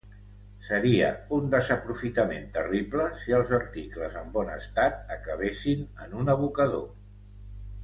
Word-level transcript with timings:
Seria 0.67 1.09
un 1.35 1.51
desaprofitament 1.55 2.47
terrible 2.55 3.05
si 3.25 3.37
els 3.41 3.53
articles 3.59 4.17
en 4.23 4.33
bon 4.39 4.49
estat 4.55 5.15
acabessin 5.19 5.87
en 6.09 6.19
un 6.25 6.35
abocador. 6.39 6.91